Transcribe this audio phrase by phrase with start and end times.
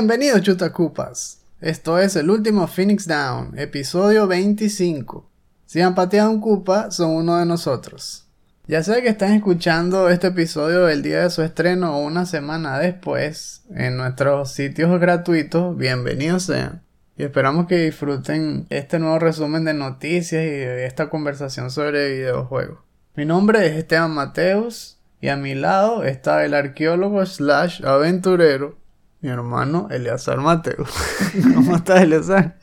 [0.00, 1.42] Bienvenidos chutacupas.
[1.60, 5.30] Esto es el último Phoenix Down, episodio 25.
[5.66, 8.26] Si han pateado un cupa, son uno de nosotros.
[8.66, 12.78] Ya sea que están escuchando este episodio el día de su estreno o una semana
[12.78, 16.80] después en nuestros sitios gratuitos, bienvenidos sean.
[17.18, 22.78] Y esperamos que disfruten este nuevo resumen de noticias y de esta conversación sobre videojuegos.
[23.16, 28.79] Mi nombre es Esteban Mateus y a mi lado está el arqueólogo slash aventurero,
[29.20, 30.90] mi hermano Eleazar Mateus.
[31.54, 32.58] ¿Cómo estás, Eleazar?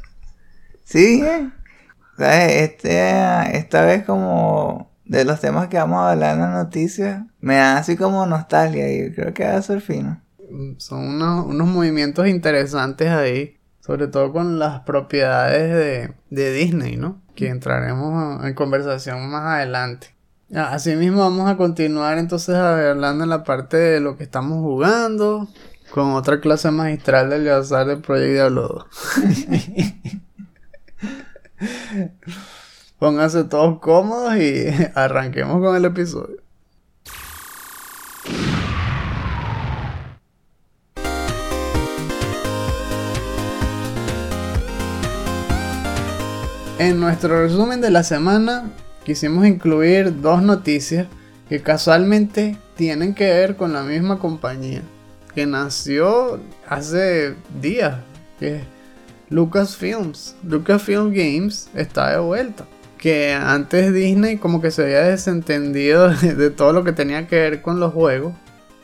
[0.83, 1.23] Sí.
[2.17, 7.55] Este, esta vez como de los temas que vamos a hablar en la noticia, me
[7.55, 10.21] da así como nostalgia y creo que va a ser fino.
[10.77, 17.21] Son unos, unos movimientos interesantes ahí, sobre todo con las propiedades de, de Disney, ¿no?
[17.35, 20.15] Que entraremos en conversación más adelante.
[20.55, 25.47] Asimismo vamos a continuar entonces hablando en la parte de lo que estamos jugando,
[25.91, 28.85] con otra clase magistral del azar de Project Diablo 2.
[32.99, 34.65] Pónganse todos cómodos y
[34.95, 36.37] arranquemos con el episodio.
[46.79, 48.69] En nuestro resumen de la semana
[49.03, 51.07] quisimos incluir dos noticias
[51.49, 54.83] que casualmente tienen que ver con la misma compañía
[55.37, 57.99] que nació hace días,
[58.39, 58.63] que es
[59.29, 60.35] Lucasfilms.
[60.41, 62.65] Lucasfilm Games está de vuelta.
[62.97, 67.61] Que antes Disney como que se había desentendido de, todo lo que tenía que ver
[67.61, 68.33] con los juegos.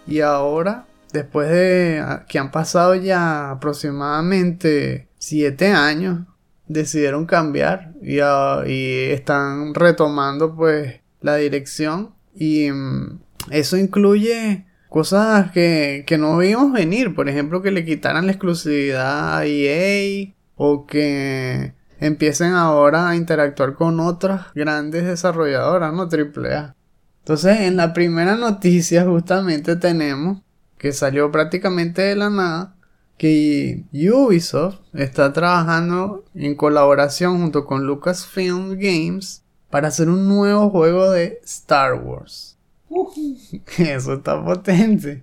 [0.06, 6.20] Y ahora, después de que han pasado ya aproximadamente 7 años,
[6.68, 12.14] decidieron cambiar y, ah, y están retomando pues la dirección.
[12.36, 17.16] Y mm, eso incluye cosas que, que no vimos venir.
[17.16, 23.74] Por ejemplo, que le quitaran la exclusividad a EA o que empiecen ahora a interactuar
[23.74, 26.04] con otras grandes desarrolladoras, ¿no?
[26.04, 26.76] AAA.
[27.22, 30.44] Entonces, en la primera noticia justamente tenemos
[30.78, 32.76] que salió prácticamente de la nada
[33.18, 41.10] que Ubisoft está trabajando en colaboración junto con Lucasfilm Games para hacer un nuevo juego
[41.10, 42.53] de Star Wars.
[43.78, 45.22] Eso está potente.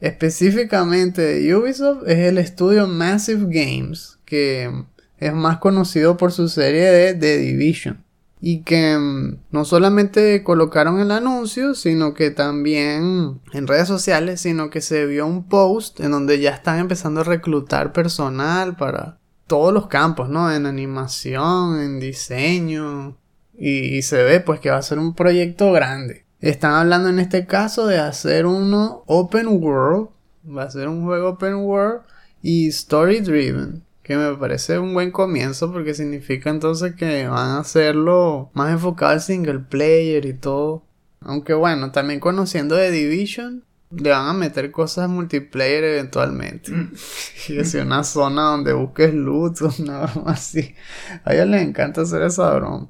[0.00, 4.70] Específicamente de Ubisoft es el estudio Massive Games, que
[5.18, 8.04] es más conocido por su serie de The Division.
[8.42, 14.70] Y que mm, no solamente colocaron el anuncio, sino que también en redes sociales, sino
[14.70, 19.74] que se vio un post en donde ya están empezando a reclutar personal para todos
[19.74, 20.50] los campos, ¿no?
[20.50, 23.18] En animación, en diseño.
[23.58, 26.24] Y, y se ve pues que va a ser un proyecto grande.
[26.40, 30.08] Están hablando en este caso de hacer uno open world.
[30.48, 32.00] Va a ser un juego open world
[32.42, 33.84] y story driven.
[34.02, 39.12] Que me parece un buen comienzo porque significa entonces que van a hacerlo más enfocado
[39.12, 40.82] al single player y todo.
[41.20, 46.72] Aunque bueno, también conociendo The Division, le van a meter cosas multiplayer eventualmente.
[47.48, 50.74] y que sea una zona donde busques loot una broma así.
[51.22, 52.88] A ellos les encanta hacer esa broma.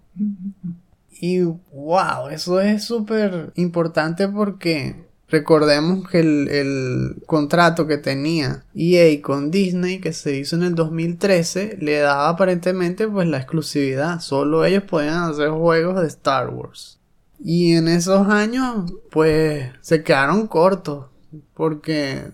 [1.22, 9.20] Y wow, eso es súper importante porque recordemos que el, el, contrato que tenía EA
[9.20, 14.20] con Disney que se hizo en el 2013 le daba aparentemente pues la exclusividad.
[14.20, 16.98] Solo ellos podían hacer juegos de Star Wars.
[17.38, 21.04] Y en esos años pues se quedaron cortos
[21.52, 22.32] porque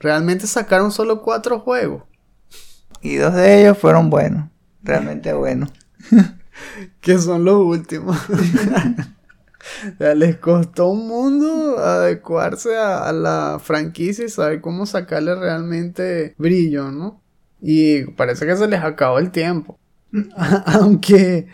[0.00, 2.02] realmente sacaron solo cuatro juegos.
[3.00, 4.48] Y dos de ellos fueron buenos,
[4.82, 5.70] realmente buenos.
[7.00, 8.18] que son los últimos.
[8.28, 16.34] o sea, les costó un mundo adecuarse a, la franquicia y saber cómo sacarle realmente
[16.38, 17.22] brillo, ¿no?
[17.60, 19.78] Y parece que se les acabó el tiempo.
[20.66, 21.48] Aunque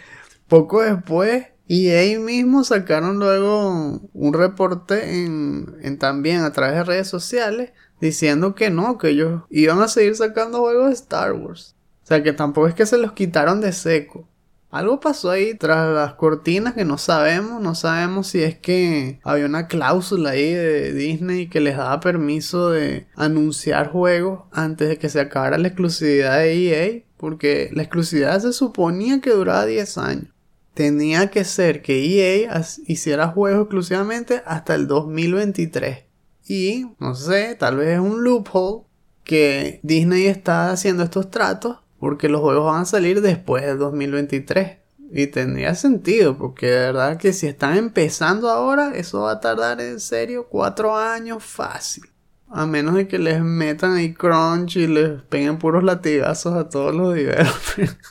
[0.49, 7.09] poco después EA mismo sacaron luego un reporte en, en también a través de redes
[7.09, 7.71] sociales
[8.01, 11.77] diciendo que no, que ellos iban a seguir sacando juegos de Star Wars.
[12.03, 14.27] O sea que tampoco es que se los quitaron de seco.
[14.71, 19.47] Algo pasó ahí tras las cortinas que no sabemos, no sabemos si es que había
[19.47, 25.09] una cláusula ahí de Disney que les daba permiso de anunciar juegos antes de que
[25.09, 30.29] se acabara la exclusividad de EA, porque la exclusividad se suponía que duraba 10 años.
[30.75, 36.05] Tenía que ser que EA hiciera juegos exclusivamente hasta el 2023.
[36.47, 38.85] Y, no sé, tal vez es un loophole
[39.25, 44.79] que Disney está haciendo estos tratos porque los juegos van a salir después del 2023.
[45.13, 49.81] Y tendría sentido, porque de verdad que si están empezando ahora, eso va a tardar
[49.81, 52.05] en serio cuatro años fácil.
[52.49, 56.95] A menos de que les metan ahí crunch y les peguen puros latigazos a todos
[56.95, 57.97] los developers.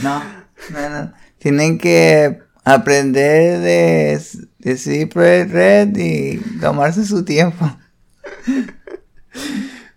[0.00, 0.22] No,
[0.70, 1.12] no, no.
[1.38, 4.22] Tienen que aprender de,
[4.58, 7.68] de Cypress Red y tomarse su tiempo.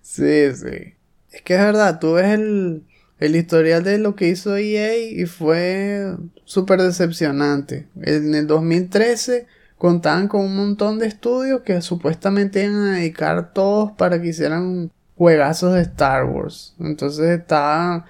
[0.01, 0.95] Sí, sí.
[1.29, 2.85] Es que es verdad, tú ves el,
[3.21, 7.87] el historial de lo que hizo EA y fue súper decepcionante.
[8.01, 9.45] En el 2013
[9.77, 14.91] contaban con un montón de estudios que supuestamente iban a dedicar todos para que hicieran
[15.15, 16.73] juegazos de Star Wars.
[16.79, 18.05] Entonces estaba,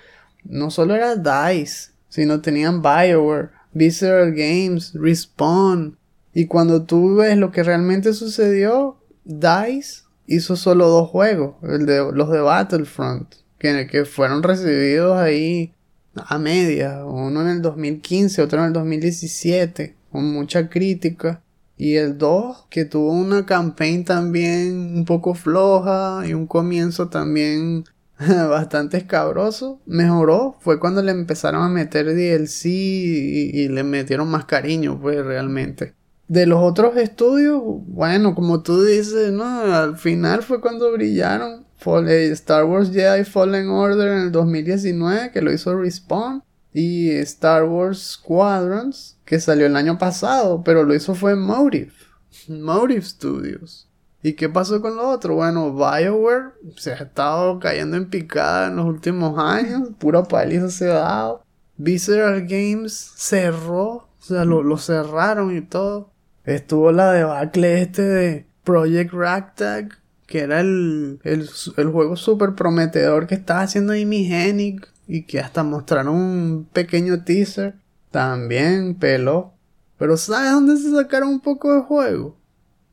[0.46, 5.98] no solo era DICE, sino tenían BioWare, Visceral Games, Respawn.
[6.34, 12.10] Y cuando tú ves lo que realmente sucedió, DICE hizo solo dos juegos, el de,
[12.14, 15.74] los de Battlefront, que, fueron recibidos ahí
[16.16, 21.42] a media, uno en el 2015, otro en el 2017, con mucha crítica.
[21.78, 27.86] Y el 2, que tuvo una campaign también un poco floja y un comienzo también
[28.20, 30.56] bastante escabroso, mejoró.
[30.60, 35.96] Fue cuando le empezaron a meter DLC y, y le metieron más cariño, pues realmente
[36.32, 39.44] de los otros estudios, bueno, como tú dices, ¿no?
[39.44, 41.66] Al final fue cuando brillaron.
[41.86, 46.44] Eh, Star Wars Jedi Fallen Order en el 2019, que lo hizo Respawn.
[46.74, 51.92] Y Star Wars Squadrons, que salió el año pasado, pero lo hizo fue Motive.
[52.48, 53.90] Motive Studios.
[54.24, 55.36] ¿Y qué pasó con lo otro?
[55.36, 59.90] Bueno, BioWare se ha estado cayendo en picada en los últimos años.
[59.98, 61.44] Pura paliza se ha dado.
[61.78, 64.08] Visceral Games cerró.
[64.20, 66.12] O sea, lo, lo cerraron y todo.
[66.46, 69.98] Estuvo la debacle este de Project Ragtag,
[70.32, 75.62] que era el, el, juego súper prometedor que estaba haciendo Amy Hennig y que hasta
[75.62, 77.76] mostraron un pequeño teaser.
[78.12, 79.52] También peló.
[79.98, 82.38] Pero ¿sabes dónde se sacaron un poco de juego?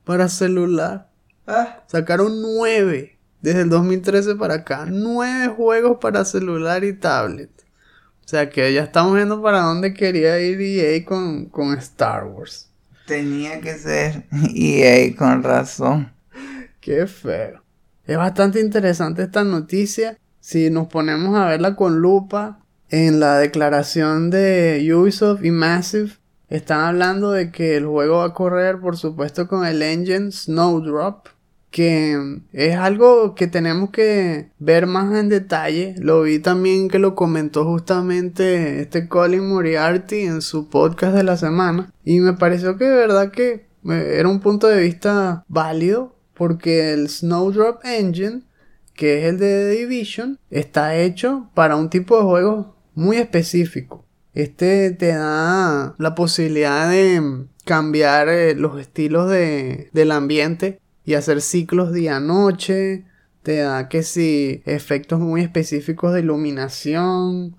[0.04, 1.10] Para celular.
[1.46, 1.84] Ah.
[1.86, 3.16] Sacaron nueve.
[3.40, 4.86] Desde el 2013 para acá.
[4.90, 7.50] Nueve juegos para celular y tablet.
[8.24, 12.68] O sea que ya estamos viendo para dónde quería ir EA con, con Star Wars.
[13.06, 16.17] Tenía que ser EA con razón.
[16.88, 17.62] Qué feo.
[18.06, 20.16] Es bastante interesante esta noticia.
[20.40, 26.12] Si nos ponemos a verla con lupa, en la declaración de Ubisoft y Massive
[26.48, 31.26] están hablando de que el juego va a correr, por supuesto, con el engine Snowdrop
[31.70, 35.94] que es algo que tenemos que ver más en detalle.
[35.98, 41.36] Lo vi también que lo comentó justamente este Colin Moriarty en su podcast de la
[41.36, 41.92] semana.
[42.02, 46.17] Y me pareció que de verdad que eh, era un punto de vista válido.
[46.38, 48.42] Porque el Snowdrop Engine,
[48.94, 54.04] que es el de The Division, está hecho para un tipo de juego muy específico.
[54.34, 61.40] Este te da la posibilidad de cambiar eh, los estilos de, del ambiente y hacer
[61.40, 63.04] ciclos día-noche.
[63.42, 67.56] Te da que si efectos muy específicos de iluminación.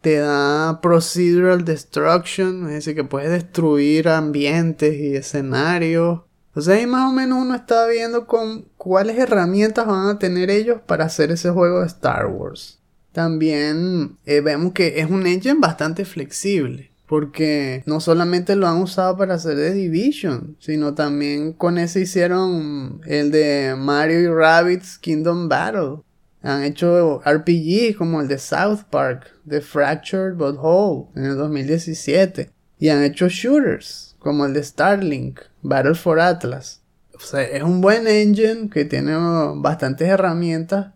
[0.00, 6.20] Te da procedural destruction, es decir, que puedes destruir ambientes y escenarios.
[6.58, 10.80] Sea, ahí más o menos uno está viendo con cuáles herramientas van a tener ellos
[10.86, 12.78] para hacer ese juego de Star Wars.
[13.12, 16.90] También eh, vemos que es un engine bastante flexible.
[17.06, 23.00] Porque no solamente lo han usado para hacer The Division, sino también con ese hicieron
[23.06, 26.02] el de Mario y Rabbids Kingdom Battle.
[26.42, 32.50] Han hecho RPG como el de South Park, The Fractured But Whole en el 2017.
[32.78, 36.82] Y han hecho shooters como el de Starlink, Battle for Atlas.
[37.14, 39.14] O sea, es un buen engine que tiene
[39.54, 40.88] bastantes herramientas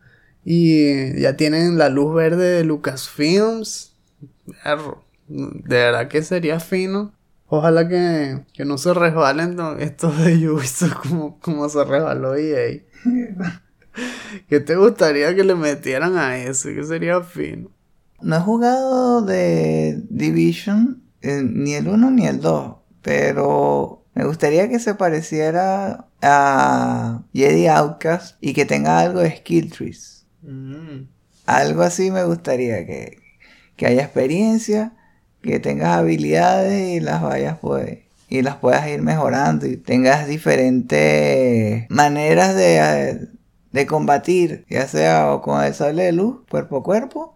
[0.44, 3.94] y ya tienen la luz verde de Lucasfilms.
[5.28, 7.12] De verdad que sería fino.
[7.46, 12.80] Ojalá que, no se resbalen estos de Ubisoft como, como se resbaló EA.
[14.48, 16.68] ¿Qué te gustaría que le metieran a eso?
[16.70, 17.70] Que sería fino.
[18.20, 24.68] No he jugado de Division, eh, ni el 1 ni el 2, pero me gustaría
[24.68, 30.26] que se pareciera a Jedi Outcast y que tenga algo de skill trees.
[30.42, 31.04] Mm.
[31.46, 33.18] Algo así me gustaría, que,
[33.76, 34.92] que haya experiencia
[35.42, 41.86] que tengas habilidades y las vayas pues y las puedas ir mejorando y tengas diferentes
[41.90, 43.28] maneras de,
[43.72, 47.34] de combatir, ya sea o con el sable de luz, cuerpo a cuerpo,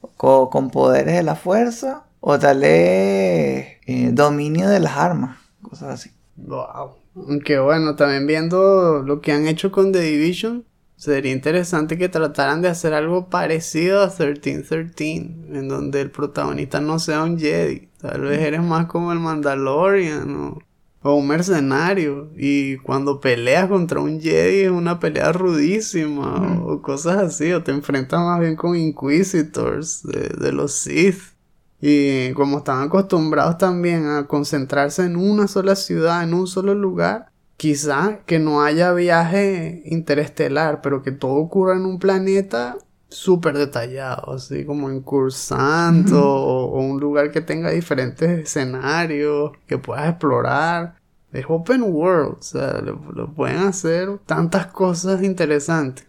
[0.00, 5.94] o con poderes de la fuerza, o tal vez eh, dominio de las armas, cosas
[5.94, 6.10] así.
[6.36, 6.96] Wow.
[7.14, 10.64] Aunque bueno, también viendo lo que han hecho con The Division,
[10.96, 15.16] sería interesante que trataran de hacer algo parecido a 1313,
[15.52, 17.88] en donde el protagonista no sea un Jedi.
[17.98, 20.58] Tal vez eres más como el Mandalorian o,
[21.02, 22.30] o un mercenario.
[22.36, 27.52] Y cuando peleas contra un Jedi es una pelea rudísima o cosas así.
[27.52, 31.35] O te enfrentas más bien con Inquisitors de, de los Sith.
[31.80, 37.30] Y como están acostumbrados también a concentrarse en una sola ciudad, en un solo lugar,
[37.56, 42.76] quizá que no haya viaje interestelar, pero que todo ocurra en un planeta
[43.08, 49.78] súper detallado, así como en Cursanto o, o un lugar que tenga diferentes escenarios que
[49.78, 50.96] puedas explorar.
[51.32, 56.06] Es open world, o sea, lo, lo pueden hacer tantas cosas interesantes.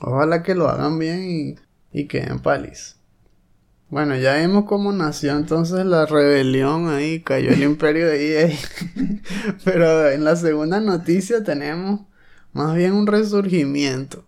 [0.00, 1.56] Ojalá que lo hagan bien y,
[1.92, 2.97] y queden palis.
[3.90, 8.58] Bueno, ya vimos cómo nació entonces la rebelión ahí, cayó el imperio de EA.
[9.64, 12.00] Pero en la segunda noticia tenemos
[12.52, 14.24] más bien un resurgimiento.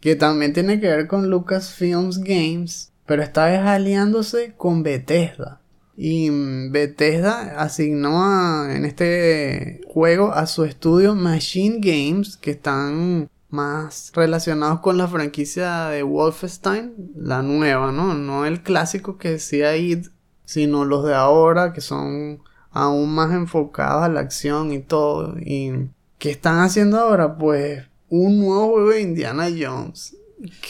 [0.00, 2.92] Que también tiene que ver con Lucasfilms Games.
[3.06, 5.60] Pero esta vez aliándose con Bethesda.
[5.96, 6.30] Y
[6.70, 14.80] Bethesda asignó a- en este juego a su estudio Machine Games, que están más relacionados
[14.80, 18.14] con la franquicia de Wolfenstein, la nueva, ¿no?
[18.14, 20.08] No el clásico que decía id,
[20.44, 25.36] sino los de ahora que son aún más enfocados a la acción y todo.
[25.38, 25.88] ¿Y
[26.18, 27.36] qué están haciendo ahora?
[27.36, 30.16] Pues un nuevo juego de Indiana Jones.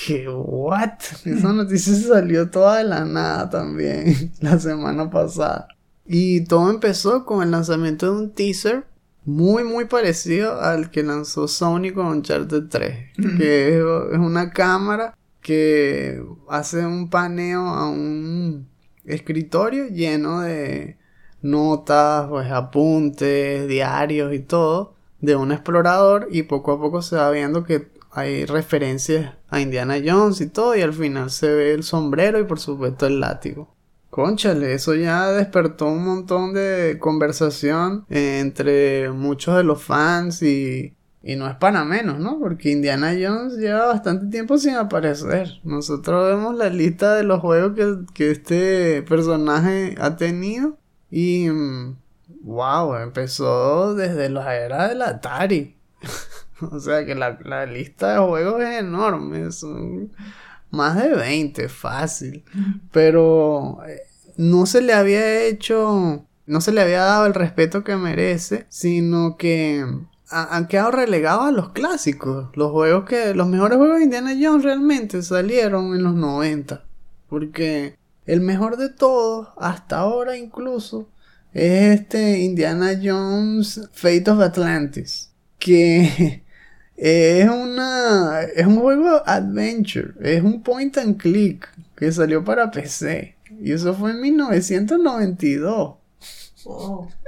[0.06, 0.98] Que what?
[1.24, 5.68] Esa noticia salió toda de la nada también la semana pasada.
[6.06, 8.86] Y todo empezó con el lanzamiento de un teaser
[9.28, 16.24] muy muy parecido al que lanzó Sony con Uncharted 3, que es, una cámara que
[16.48, 18.66] hace un paneo a un
[19.04, 20.96] escritorio lleno de
[21.42, 27.30] notas, pues apuntes, diarios y todo de un explorador y poco a poco se va
[27.30, 31.82] viendo que hay referencias a Indiana Jones y todo y al final se ve el
[31.82, 33.74] sombrero y por supuesto el látigo.
[34.10, 40.94] Conchale, eso ya despertó un montón de conversación eh, entre muchos de los fans y,
[41.22, 42.38] y no es para menos, ¿no?
[42.40, 45.60] Porque Indiana Jones lleva bastante tiempo sin aparecer.
[45.62, 50.78] Nosotros vemos la lista de los juegos que, que este personaje ha tenido
[51.10, 51.48] y...
[51.50, 51.96] mm,
[52.42, 55.76] Wow, empezó desde la era del Atari.
[56.60, 59.48] o sea que la, la lista de juegos es enorme.
[60.70, 62.44] Más de 20, fácil.
[62.92, 64.00] Pero eh,
[64.36, 69.36] no se le había hecho, no se le había dado el respeto que merece, sino
[69.36, 69.84] que
[70.30, 72.50] ha- han quedado relegados a los clásicos.
[72.54, 76.84] Los juegos que, los mejores juegos de Indiana Jones realmente salieron en los 90.
[77.28, 77.96] Porque
[78.26, 81.08] el mejor de todos, hasta ahora incluso,
[81.52, 85.30] es este Indiana Jones Fate of Atlantis.
[85.58, 86.42] Que
[86.98, 88.42] es una.
[88.42, 90.12] Es un juego adventure.
[90.20, 91.68] Es un point and click.
[91.96, 93.36] Que salió para PC.
[93.60, 95.96] Y eso fue en 1992.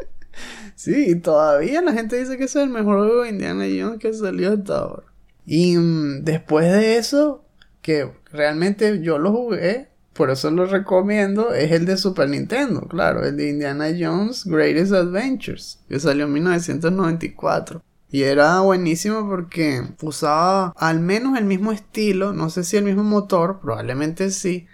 [0.80, 4.14] Sí, todavía la gente dice que ese es el mejor juego de Indiana Jones que
[4.14, 5.04] salió hasta ahora.
[5.44, 7.44] Y mm, después de eso,
[7.82, 13.26] que realmente yo lo jugué, por eso lo recomiendo, es el de Super Nintendo, claro,
[13.26, 17.82] el de Indiana Jones Greatest Adventures, que salió en 1994.
[18.11, 23.05] Y era buenísimo porque usaba al menos el mismo estilo, no sé si el mismo
[23.05, 24.67] motor, probablemente sí,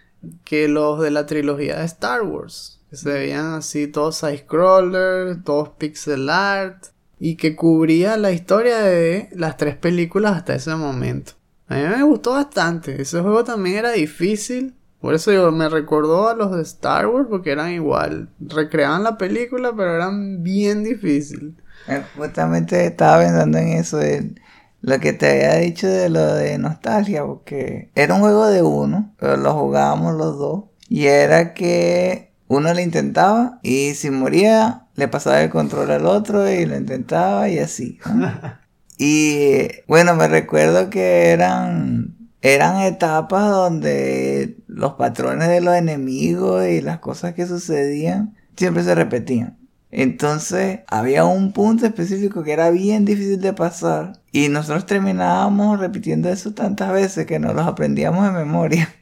[0.45, 2.81] que los de la trilogía de Star Wars.
[2.93, 6.87] Se veían así todos side-scroller, todos pixel art.
[7.19, 11.33] Y que cubría la historia de las tres películas hasta ese momento.
[11.67, 13.01] A mí me gustó bastante.
[13.01, 14.75] Ese juego también era difícil.
[15.01, 18.29] Por eso me recordó a los de Star Wars porque eran igual.
[18.41, 21.55] Recreaban la película pero eran bien difíciles.
[21.89, 24.41] Eh, Justamente estaba pensando en eso, en
[24.81, 29.15] lo que te había dicho de lo de nostalgia, porque era un juego de uno,
[29.19, 35.09] pero lo jugábamos los dos, y era que uno lo intentaba y si moría le
[35.09, 37.99] pasaba el control al otro y lo intentaba y así.
[38.07, 38.31] ¿no?
[38.99, 46.81] y bueno, me recuerdo que eran eran etapas donde los patrones de los enemigos y
[46.81, 49.59] las cosas que sucedían siempre se repetían.
[49.91, 56.29] Entonces había un punto específico que era bien difícil de pasar y nosotros terminábamos repitiendo
[56.29, 58.93] eso tantas veces que nos los aprendíamos de memoria.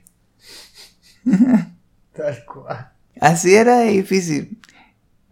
[1.25, 2.93] Tal cual.
[3.21, 4.61] Así era difícil.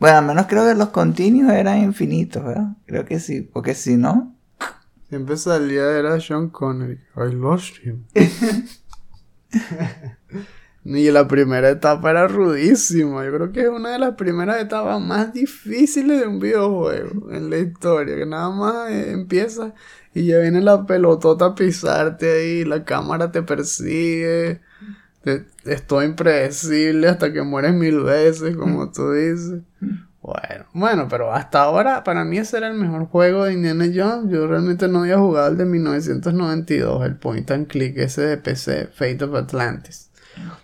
[0.00, 2.68] Bueno, al menos creo que los continuos eran infinitos, ¿verdad?
[2.86, 4.34] Creo que sí, porque si no,
[5.12, 6.98] Siempre salía era Sean Connery.
[7.16, 8.06] I lost him.
[10.84, 13.24] Y la primera etapa era rudísima.
[13.24, 17.50] Yo creo que es una de las primeras etapas más difíciles de un videojuego en
[17.50, 18.16] la historia.
[18.16, 19.74] Que nada más eh, empieza
[20.14, 24.60] y ya viene la pelotota a pisarte ahí, la cámara te persigue.
[25.64, 29.60] es todo impredecible hasta que mueres mil veces, como tú dices.
[30.20, 34.30] Bueno, bueno, pero hasta ahora para mí ese era el mejor juego de Indiana Jones.
[34.30, 38.88] Yo realmente no había jugado el de 1992, el point and click ese de PC,
[38.92, 40.11] Fate of Atlantis.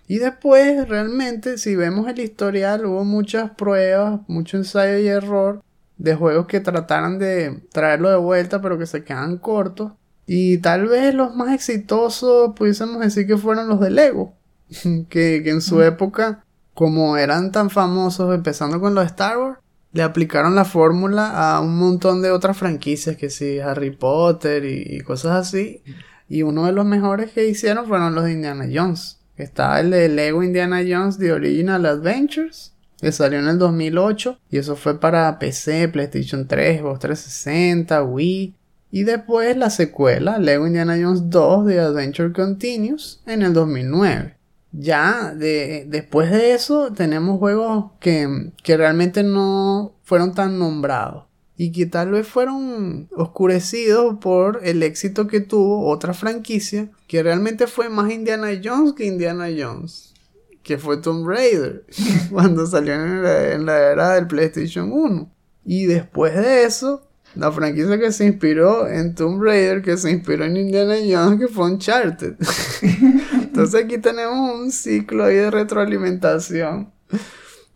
[0.06, 5.62] Y después, realmente, si vemos el historial, hubo muchas pruebas, mucho ensayo y error
[5.98, 9.92] de juegos que trataran de traerlo de vuelta, pero que se quedan cortos.
[10.26, 14.34] Y tal vez los más exitosos, pudiésemos decir que fueron los de Lego,
[15.08, 16.44] que, que en su época,
[16.74, 19.58] como eran tan famosos, empezando con los de Star Wars,
[19.92, 25.00] le aplicaron la fórmula a un montón de otras franquicias, que sí, Harry Potter y
[25.00, 25.82] cosas así.
[26.28, 29.17] Y uno de los mejores que hicieron fueron los de Indiana Jones.
[29.38, 34.38] Está el de Lego Indiana Jones The Original Adventures, que salió en el 2008.
[34.50, 38.54] Y eso fue para PC, PlayStation 3, Xbox 360, Wii.
[38.90, 44.34] Y después la secuela, Lego Indiana Jones 2 The Adventure Continues, en el 2009.
[44.72, 51.27] Ya de, después de eso tenemos juegos que, que realmente no fueron tan nombrados
[51.60, 57.66] y que tal vez fueron oscurecidos por el éxito que tuvo otra franquicia que realmente
[57.66, 60.14] fue más Indiana Jones que Indiana Jones,
[60.62, 61.84] que fue Tomb Raider,
[62.30, 65.28] cuando salió en la, era del PlayStation 1.
[65.64, 70.44] Y después de eso, la franquicia que se inspiró en Tomb Raider, que se inspiró
[70.44, 72.36] en Indiana Jones, que fue Uncharted.
[73.32, 76.92] Entonces aquí tenemos un ciclo ahí de retroalimentación.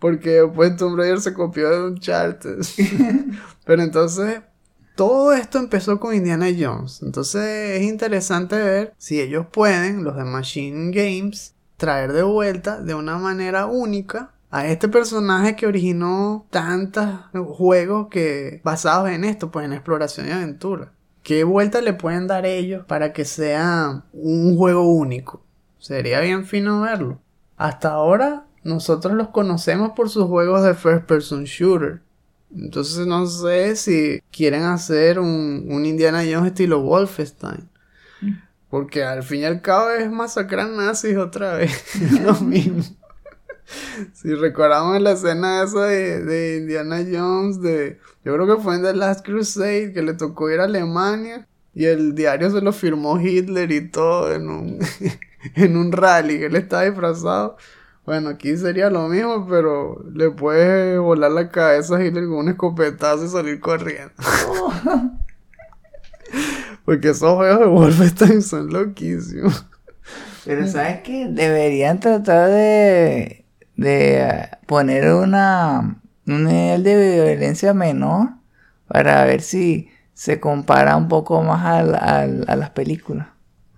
[0.02, 2.58] Porque pues Tomb Raider se copió de Uncharted.
[3.64, 4.40] Pero entonces,
[4.96, 7.02] todo esto empezó con Indiana Jones.
[7.02, 12.94] Entonces es interesante ver si ellos pueden, los de Machine Games, traer de vuelta de
[12.94, 17.08] una manera única a este personaje que originó tantos
[17.46, 20.90] juegos que basados en esto, pues en exploración y aventura.
[21.22, 25.44] ¿Qué vuelta le pueden dar ellos para que sea un juego único?
[25.78, 27.20] Sería bien fino verlo.
[27.56, 32.00] Hasta ahora nosotros los conocemos por sus juegos de first person shooter.
[32.54, 37.68] Entonces no sé si quieren hacer un, un Indiana Jones estilo Wolfenstein.
[38.68, 41.94] Porque al fin y al cabo es masacrar nazis otra vez.
[42.02, 42.82] es lo mismo.
[44.14, 48.82] si recordamos la escena esa de, de, Indiana Jones, de, yo creo que fue en
[48.82, 53.18] The Last Crusade, que le tocó ir a Alemania y el diario se lo firmó
[53.18, 54.78] Hitler y todo en un,
[55.54, 57.56] en un rally, él estaba disfrazado.
[58.04, 62.48] Bueno, aquí sería lo mismo, pero le puedes volar la cabeza a Hitler con un
[62.48, 64.12] escopetazo y salir corriendo.
[66.84, 69.64] Porque esos juegos de Wolfenstein son loquísimos.
[70.44, 73.44] Pero sabes que deberían tratar de,
[73.76, 78.30] de poner una, un nivel de violencia menor
[78.88, 83.28] para ver si se compara un poco más a, a las películas.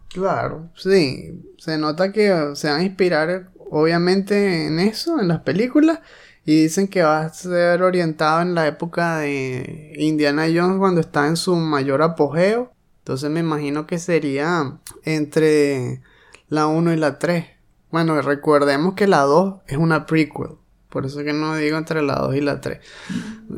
[0.08, 1.42] Claro, sí.
[1.58, 6.00] Se nota que se van a inspirar obviamente en eso, en las películas.
[6.46, 11.26] Y dicen que va a ser orientado en la época de Indiana Jones cuando está
[11.26, 12.72] en su mayor apogeo.
[12.98, 16.02] Entonces me imagino que sería entre
[16.48, 17.46] la 1 y la 3.
[17.90, 20.56] Bueno, recordemos que la 2 es una prequel.
[20.90, 22.78] Por eso que no digo entre la 2 y la 3.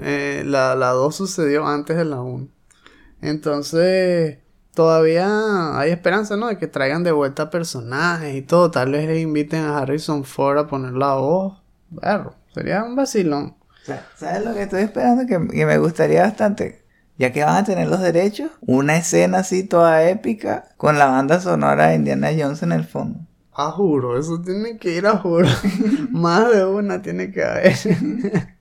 [0.03, 2.49] Eh, la, la 2 sucedió antes de la 1.
[3.21, 4.39] Entonces,
[4.77, 6.47] todavía hay esperanza, ¿no?
[6.47, 8.71] De que traigan de vuelta personajes y todo.
[8.71, 11.59] Tal vez le inviten a Harrison Ford a poner la voz.
[12.55, 13.57] Sería un vacilón.
[14.17, 15.27] ¿Sabes lo que estoy esperando?
[15.27, 16.85] Que, me gustaría bastante.
[17.19, 21.41] Ya que van a tener los derechos, una escena así toda épica con la banda
[21.41, 23.21] sonora de Indiana Jones en el fondo.
[23.55, 25.49] Ah, juro, eso tiene que ir a juro.
[26.11, 27.75] Más de una tiene que haber.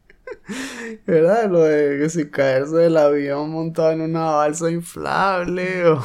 [1.06, 1.50] ¿Verdad?
[1.50, 6.02] Lo de que si caerse del avión montado en una balsa inflable o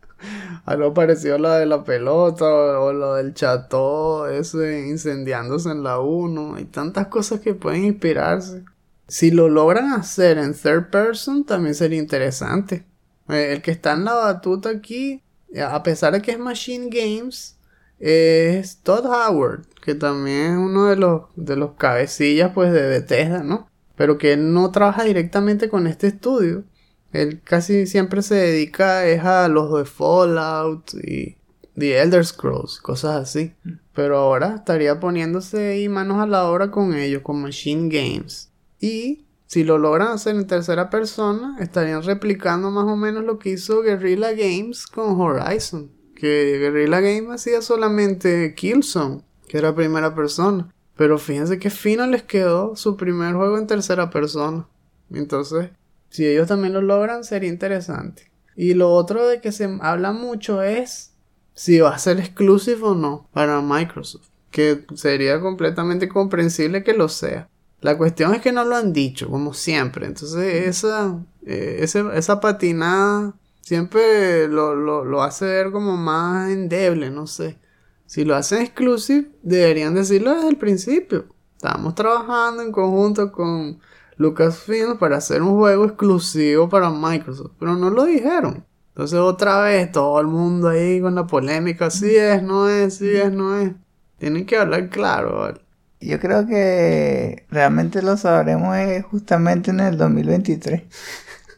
[0.64, 6.00] algo parecido a lo de la pelota o, lo del cható ese incendiándose en la
[6.00, 6.56] 1.
[6.56, 8.64] Hay tantas cosas que pueden inspirarse.
[9.08, 12.86] Si lo logran hacer en third person también sería interesante.
[13.28, 15.22] Eh, el que está en la batuta aquí,
[15.60, 17.58] a pesar de que es Machine Games,
[17.98, 23.42] es Todd Howard, que también es uno de los, de los cabecillas pues de Bethesda,
[23.42, 23.68] ¿no?
[23.96, 26.64] Pero que él no trabaja directamente con este estudio.
[27.12, 31.36] Él casi siempre se dedica es a los de Fallout y
[31.78, 33.52] The Elder Scrolls, cosas así.
[33.94, 38.50] Pero ahora estaría poniéndose ahí manos a la obra con ellos, con Machine Games.
[38.80, 43.50] Y si lo logran hacer en tercera persona, estarían replicando más o menos lo que
[43.50, 45.90] hizo Guerrilla Games con Horizon
[46.22, 50.72] que Guerrilla Game hacía solamente Killzone, que era primera persona.
[50.96, 54.66] Pero fíjense qué fino les quedó su primer juego en tercera persona.
[55.12, 55.70] Entonces,
[56.10, 58.30] si ellos también lo logran, sería interesante.
[58.54, 61.12] Y lo otro de que se habla mucho es
[61.54, 64.28] si va a ser exclusive o no para Microsoft.
[64.50, 67.48] Que sería completamente comprensible que lo sea.
[67.80, 70.06] La cuestión es que no lo han dicho, como siempre.
[70.06, 77.26] Entonces, esa, eh, esa patinada siempre lo, lo, lo hace ver como más endeble, no
[77.26, 77.58] sé.
[78.06, 81.26] Si lo hacen exclusive, deberían decirlo desde el principio.
[81.56, 83.80] Estamos trabajando en conjunto con
[84.16, 88.64] Lucasfilm para hacer un juego exclusivo para Microsoft, pero no lo dijeron.
[88.88, 93.08] Entonces otra vez todo el mundo ahí con la polémica, si es, no es, si
[93.08, 93.72] es, no es.
[94.18, 95.54] Tienen que hablar claro.
[96.00, 98.76] Yo creo que realmente lo sabremos
[99.10, 100.82] justamente en el 2023.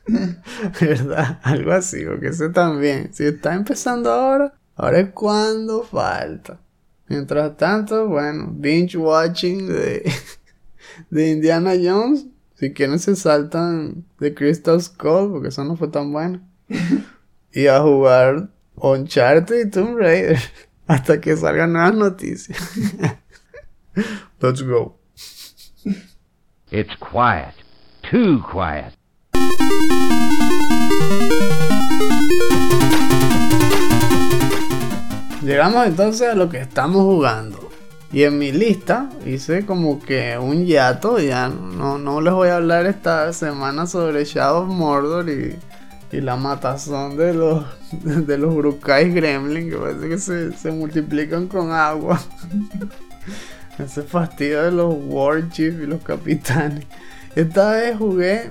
[0.80, 1.40] ¿Verdad?
[1.42, 3.12] Algo así, porque ese también.
[3.12, 6.60] Si está empezando ahora, Ahora es cuando falta.
[7.08, 10.10] Mientras tanto, bueno, binge watching de,
[11.10, 12.26] de Indiana Jones.
[12.56, 16.40] Si quieren se saltan de Crystal Skull, porque eso no fue tan bueno.
[17.52, 20.38] y a jugar Uncharted y Tomb Raider.
[20.86, 22.58] Hasta que salgan nuevas noticias.
[24.40, 24.98] Let's go.
[26.70, 27.54] It's quiet.
[28.02, 28.92] Too quiet.
[35.44, 37.70] Llegamos entonces a lo que estamos jugando.
[38.10, 41.18] Y en mi lista hice como que un yato.
[41.18, 45.58] Ya no, no les voy a hablar esta semana sobre Shadow of Mordor y,
[46.12, 47.64] y la matazón de los,
[48.02, 49.68] de los Brukais Gremlin.
[49.68, 52.18] Que parece que se, se multiplican con agua.
[53.78, 56.86] Ese fastidio de los Warchiefs y los capitanes.
[57.34, 58.50] Esta vez jugué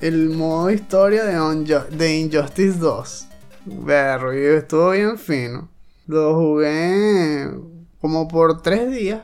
[0.00, 3.26] el modo historia de, de Injustice 2.
[3.66, 5.68] Berro, y estuvo bien fino.
[6.06, 7.50] Lo jugué
[8.00, 9.22] como por tres días.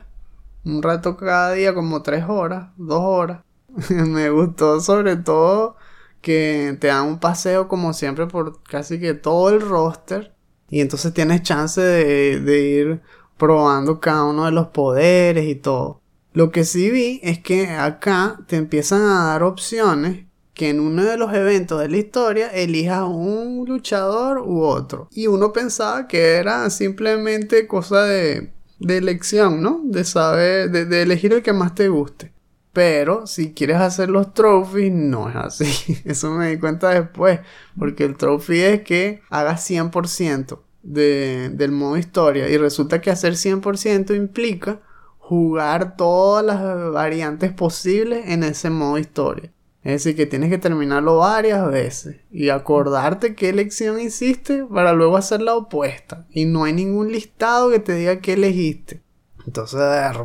[0.63, 3.41] Un rato cada día, como tres horas, dos horas.
[3.89, 5.75] Me gustó sobre todo
[6.21, 10.33] que te dan un paseo como siempre por casi que todo el roster.
[10.69, 13.01] Y entonces tienes chance de, de ir
[13.37, 16.01] probando cada uno de los poderes y todo.
[16.33, 20.30] Lo que sí vi es que acá te empiezan a dar opciones
[20.61, 25.07] que en uno de los eventos de la historia elijas un luchador u otro.
[25.09, 29.81] Y uno pensaba que era simplemente cosa de, de elección, ¿no?
[29.83, 32.31] De saber, de, elegir el que más te guste.
[32.73, 35.97] Pero si quieres hacer los trophies, no es así.
[36.05, 37.39] Eso me di cuenta después.
[37.75, 42.47] Porque el trophy es que hagas 100% de, del modo historia.
[42.49, 44.79] Y resulta que hacer 100% implica
[45.17, 49.51] jugar todas las variantes posibles en ese modo historia.
[49.83, 55.17] Es decir, que tienes que terminarlo varias veces y acordarte qué elección hiciste para luego
[55.17, 56.27] hacer la opuesta.
[56.29, 59.01] Y no hay ningún listado que te diga qué elegiste.
[59.47, 59.81] Entonces,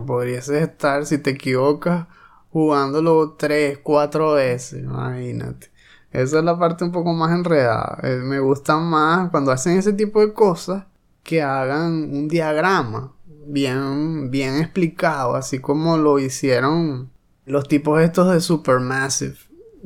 [0.07, 2.07] podrías estar, si te equivocas,
[2.51, 4.83] jugándolo tres, cuatro veces.
[4.83, 5.71] Imagínate.
[6.13, 7.99] Esa es la parte un poco más enredada.
[8.03, 10.85] Eh, me gusta más cuando hacen ese tipo de cosas
[11.23, 13.15] que hagan un diagrama
[13.47, 17.11] bien, bien explicado, así como lo hicieron
[17.47, 19.37] los tipos estos de Supermassive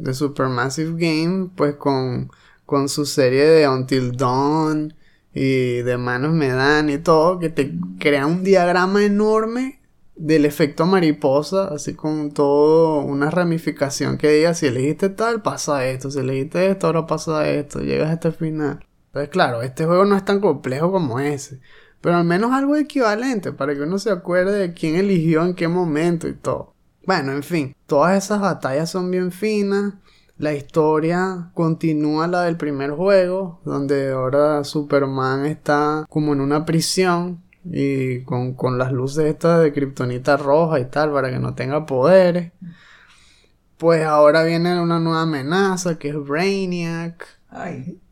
[0.00, 2.30] de Supermassive Game, pues con,
[2.66, 4.94] con su serie de Until Dawn
[5.34, 9.80] y de Manos Medan y todo, que te crea un diagrama enorme
[10.16, 16.10] del efecto mariposa, así con todo una ramificación que diga si elegiste tal, pasa esto,
[16.10, 18.84] si elegiste esto, ahora pasa esto, llegas a este final.
[19.06, 21.60] Entonces, claro, este juego no es tan complejo como ese,
[22.00, 25.68] pero al menos algo equivalente para que uno se acuerde de quién eligió en qué
[25.68, 26.74] momento y todo.
[27.10, 29.94] Bueno, en fin, todas esas batallas son bien finas.
[30.38, 37.42] La historia continúa la del primer juego, donde ahora Superman está como en una prisión
[37.64, 42.52] y con, las luces estas de kriptonita roja y tal para que no tenga poderes.
[43.76, 47.26] Pues ahora viene una nueva amenaza que es Brainiac.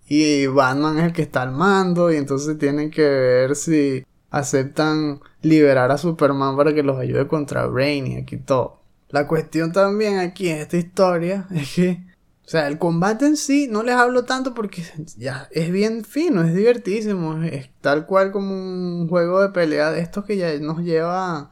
[0.08, 5.20] Y Batman es el que está al mando y entonces tienen que ver si aceptan
[5.40, 8.77] liberar a Superman para que los ayude contra Brainiac y todo.
[9.10, 12.04] La cuestión también aquí en esta historia es que,
[12.44, 14.84] o sea, el combate en sí no les hablo tanto porque
[15.16, 20.00] ya es bien fino, es divertísimo, es tal cual como un juego de pelea de
[20.00, 21.50] estos que ya nos lleva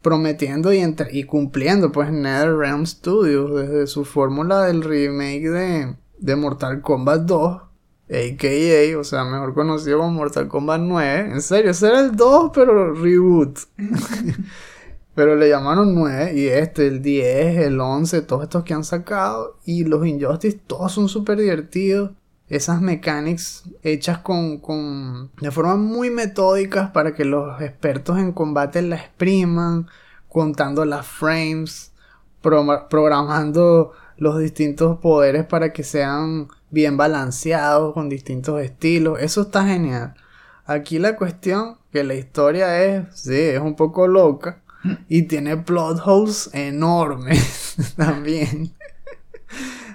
[0.00, 6.80] prometiendo y, y cumpliendo, pues NetherRealm Studios, desde su fórmula del remake de, de Mortal
[6.80, 7.62] Kombat 2,
[8.08, 11.32] AKA, o sea, mejor conocido como Mortal Kombat 9.
[11.32, 13.58] En serio, ese era el 2, pero reboot.
[15.14, 19.58] Pero le llamaron 9 y este, el 10, el 11, todos estos que han sacado.
[19.64, 22.12] Y los Injustice todos son súper divertidos.
[22.48, 28.82] esas mechanics hechas con, con de forma muy metódicas para que los expertos en combate
[28.82, 29.86] la expriman,
[30.28, 31.92] contando las frames,
[32.42, 39.20] programando los distintos poderes para que sean bien balanceados con distintos estilos.
[39.20, 40.14] Eso está genial.
[40.66, 44.62] Aquí la cuestión que la historia es, sí, es un poco loca
[45.08, 48.72] y tiene plot holes enormes también.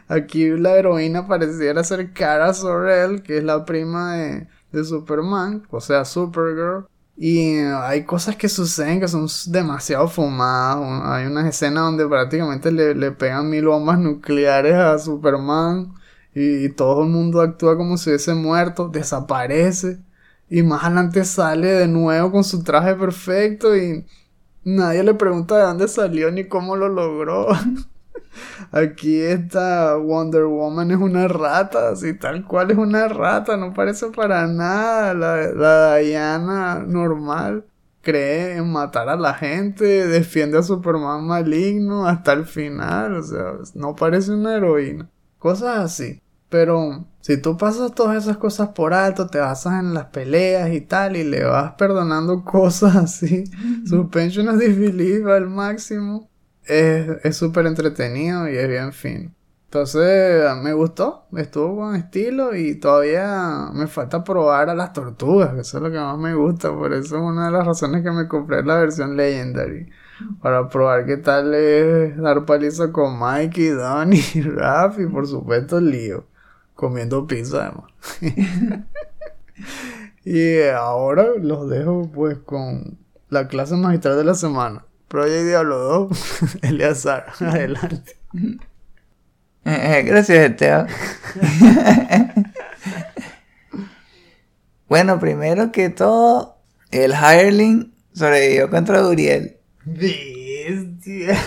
[0.07, 5.81] Aquí la heroína pareciera ser Kara Sorrell, que es la prima de, de Superman, o
[5.81, 6.87] sea, Supergirl.
[7.19, 10.77] Y hay cosas que suceden que son demasiado fumadas.
[11.03, 15.93] Hay unas escenas donde prácticamente le, le pegan mil bombas nucleares a Superman.
[16.35, 18.89] Y, todo el mundo actúa como si hubiese muerto.
[18.89, 19.99] Desaparece.
[20.49, 23.75] Y más adelante sale de nuevo con su traje perfecto.
[23.75, 24.05] Y
[24.67, 27.47] nadie le pregunta de dónde salió ni cómo lo logró.
[28.71, 34.07] Aquí esta Wonder Woman es una rata, así tal cual es una rata, no parece
[34.07, 37.65] para nada la, la Diana normal.
[38.01, 43.53] Cree en matar a la gente, defiende a Superman maligno hasta el final, o sea,
[43.73, 45.09] no parece una heroína.
[45.39, 46.21] Cosas así.
[46.49, 50.81] Pero si tú pasas todas esas cosas por alto, te basas en las peleas y
[50.81, 53.43] tal, y le vas perdonando cosas así,
[53.85, 56.29] suspension of disbelief al máximo,
[56.63, 59.37] es súper entretenido y es bien fin.
[59.67, 65.59] Entonces me gustó, estuvo con estilo y todavía me falta probar a las tortugas, que
[65.59, 68.11] eso es lo que más me gusta, por eso es una de las razones que
[68.11, 69.89] me compré la versión Legendary.
[70.41, 74.21] Para probar qué tal es dar paliza con Mikey, Donnie,
[74.55, 76.25] Raph y por supuesto Leo,
[76.77, 77.91] comiendo pizza además.
[80.23, 82.97] y ahora los dejo pues con
[83.29, 84.85] la clase magistral de la semana.
[85.09, 88.15] Project Diablo 2, Eleazar, adelante.
[89.65, 90.87] Eh, eh, gracias, Esteban.
[94.87, 96.57] bueno, primero que todo,
[96.91, 99.57] el Hireling sobrevivió contra Uriel.
[99.83, 101.37] Bestia.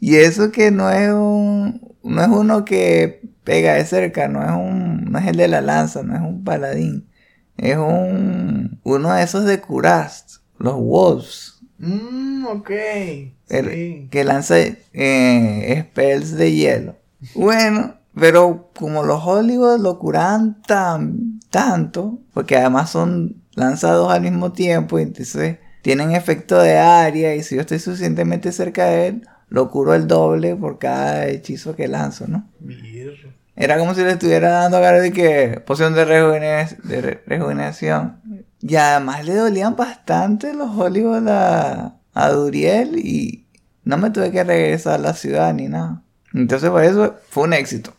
[0.00, 1.93] Y eso que no es un.
[2.04, 5.10] No es uno que pega de cerca, no es un.
[5.10, 7.08] No es el de la lanza, no es un paladín.
[7.56, 8.80] Es un.
[8.84, 11.54] Uno de esos de Curast, los Wolves.
[11.78, 12.70] Mmm, ok.
[13.48, 16.96] Que lanza eh, spells de hielo.
[17.34, 24.52] Bueno, pero como los Hollywood lo curan tan, tanto, porque además son lanzados al mismo
[24.52, 29.28] tiempo, y entonces tienen efecto de área, y si yo estoy suficientemente cerca de él,
[29.48, 32.48] lo curo el doble por cada hechizo que lanzo, ¿no?
[33.56, 38.20] Era como si le estuviera dando a de que poción de, de rejuvenación.
[38.60, 43.46] Y además le dolían bastante los Hollywood a, a Duriel y
[43.84, 46.02] no me tuve que regresar a la ciudad ni nada.
[46.32, 47.94] Entonces por eso fue un éxito.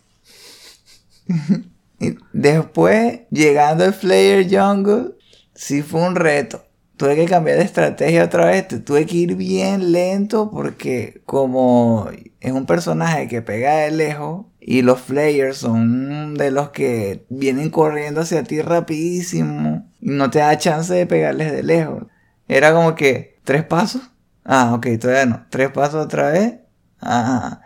[1.99, 5.15] y después, llegando al Flayer Jungle,
[5.53, 6.65] sí fue un reto.
[6.97, 8.67] Tuve que cambiar de estrategia otra vez.
[8.86, 14.81] Tuve que ir bien lento porque como es un personaje que pega de lejos y
[14.81, 20.58] los Flayers son de los que vienen corriendo hacia ti rapidísimo y no te da
[20.58, 22.03] chance de pegarles de lejos.
[22.47, 24.01] Era como que tres pasos.
[24.43, 25.45] Ah, ok, todavía no.
[25.49, 26.55] Tres pasos otra vez.
[27.01, 27.62] Ah.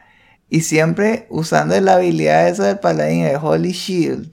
[0.49, 4.31] Y siempre usando la habilidad esa del paladín de Holy Shield.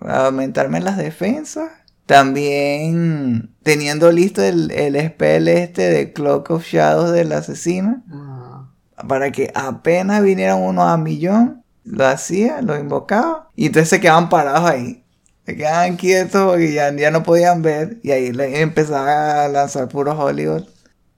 [0.00, 1.70] Aumentarme las defensas.
[2.06, 8.02] También teniendo listo el, el spell este de Clock of Shadows del asesino.
[8.10, 8.68] Ah.
[9.08, 14.28] Para que apenas vinieran unos a millón lo hacía, lo invocaba, y entonces se quedaban
[14.28, 15.04] parados ahí.
[15.44, 20.16] Se quedaban quietos porque ya, ya no podían ver, y ahí empezaba a lanzar puros
[20.18, 20.64] Hollywood.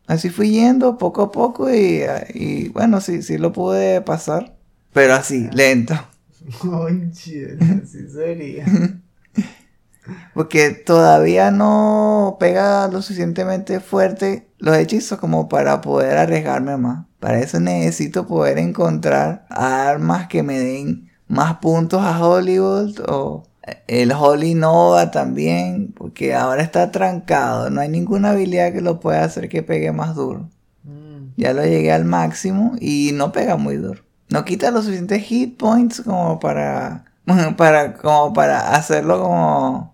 [0.06, 4.56] Así fui yendo poco a poco y, bueno, sí, sí lo pude pasar,
[4.92, 5.94] pero así, lento.
[6.70, 8.66] Oye, así sería.
[10.34, 17.06] Porque todavía no pega lo suficientemente fuerte los hechizos como para poder arriesgarme más.
[17.20, 23.44] Para eso necesito poder encontrar armas que me den más puntos a Hollywood o
[23.86, 29.24] el Holy Nova también, porque ahora está trancado, no hay ninguna habilidad que lo pueda
[29.24, 30.50] hacer que pegue más duro.
[30.82, 31.32] Mm.
[31.36, 34.02] Ya lo llegué al máximo y no pega muy duro.
[34.28, 37.04] No quita los suficientes hit points como para
[37.56, 39.93] para como para hacerlo como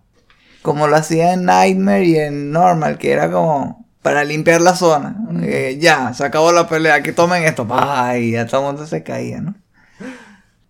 [0.62, 5.16] como lo hacía en Nightmare y en Normal, que era como para limpiar la zona.
[5.42, 7.66] Eh, ya, se acabó la pelea, que tomen esto.
[8.18, 9.54] Y ya todo el mundo se caía, ¿no?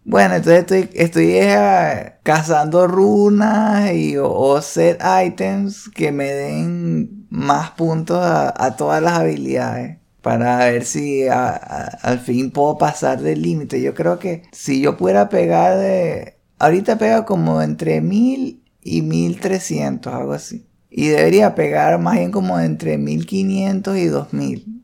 [0.04, 7.70] Bueno, entonces estoy, estoy eh, cazando runas y, o, set items que me den más
[7.72, 9.98] puntos a, todas las habilidades.
[10.22, 13.80] Para ver si al fin puedo pasar del límite.
[13.80, 20.12] Yo creo que si yo pudiera pegar de, ahorita pega como entre 1000 y 1300,
[20.12, 20.66] algo así.
[20.90, 24.82] Y debería pegar más bien como entre 1500 y 2000.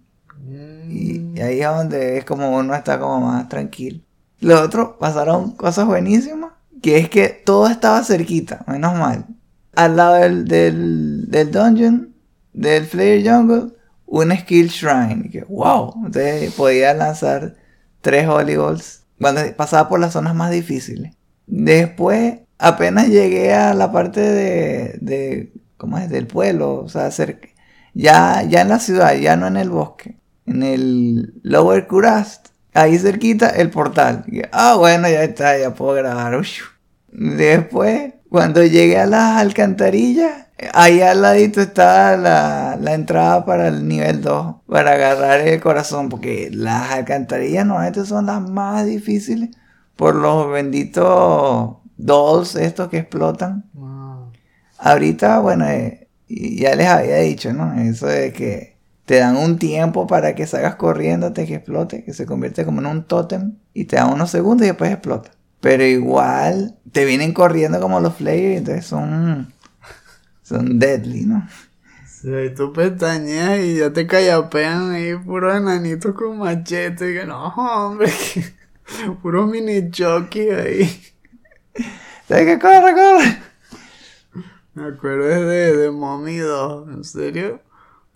[0.89, 4.01] Y, ahí es donde es como uno está como más tranquilo.
[4.41, 9.27] Los otros pasaron cosas buenísimas, que es que todo estaba cerquita, menos mal.
[9.75, 10.45] Al lado del,
[11.29, 12.15] del, dungeon,
[12.53, 13.73] del Flare Jungle,
[14.07, 15.29] un skill shrine.
[15.31, 17.57] Que, wow, entonces podía lanzar
[18.01, 21.15] tres Holy Balls cuando pasaba por las zonas más difíciles.
[21.47, 26.09] Después, apenas llegué a la parte de, de ¿cómo es?
[26.09, 27.49] Del pueblo, o sea, cerca,
[27.95, 30.17] ya, ya en la ciudad, ya no en el bosque,
[30.47, 34.25] en el Lower Curast, ahí cerquita el portal.
[34.53, 36.41] ah, bueno, ya está, ya puedo grabar.
[37.09, 43.87] Después, cuando llegué a las alcantarillas, ahí al ladito está la, la, entrada para el
[43.89, 49.51] nivel 2, para agarrar el corazón, porque las alcantarillas normalmente son las más difíciles
[49.97, 53.65] por los benditos dolls estos que explotan.
[54.79, 57.75] Ahorita, bueno, eh, ya les había dicho, ¿no?
[57.81, 62.13] Eso de que te dan un tiempo para que salgas corriendo hasta que explote, que
[62.13, 65.31] se convierte como en un tótem y te dan unos segundos y después explota.
[65.61, 69.53] Pero igual te vienen corriendo como los flayers, entonces son,
[70.43, 71.47] son deadly, ¿no?
[72.05, 77.13] Sí, tú pestañeas y ya te callapean ahí puros enanitos con machete.
[77.13, 78.11] Y que no, hombre,
[79.23, 81.03] puro mini jockey ahí.
[82.29, 82.59] ¿Sabes qué?
[82.59, 83.39] Corre, corre.
[84.75, 87.61] Me acuerdo de, de Mommy 2, ¿en serio?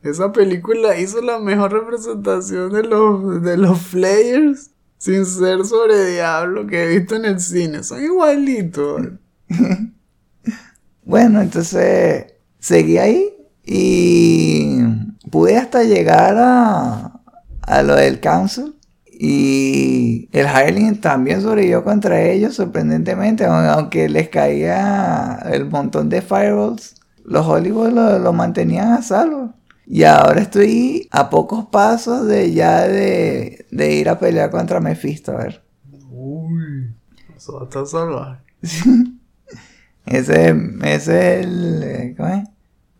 [0.02, 6.66] Esa película hizo la mejor representación de los, de los Flayers sin ser sobre Diablo
[6.66, 7.82] que he visto en el cine.
[7.82, 9.08] Son igualitos.
[11.04, 14.82] bueno, entonces seguí ahí y
[15.30, 17.20] pude hasta llegar a,
[17.62, 18.74] a lo del council.
[19.22, 26.94] Y el Hireling también sobrevivió contra ellos, sorprendentemente, aunque les caía el montón de fireballs,
[27.26, 29.52] los Hollywood lo, mantenían a salvo.
[29.86, 35.42] Y ahora estoy a pocos pasos de ya de, ir a pelear contra Mephisto, a
[35.42, 35.62] ver.
[36.08, 36.90] Uy,
[37.36, 38.40] eso va a estar salvaje.
[40.06, 42.48] ese, ese es el, ¿cómo es?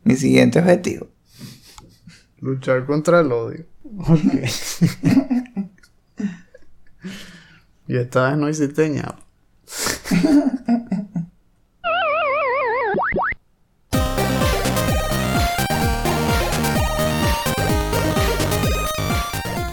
[0.05, 1.07] mi siguiente objetivo.
[2.41, 3.65] Luchar contra el odio.
[7.91, 9.17] Y esta vez no hiciste ñap.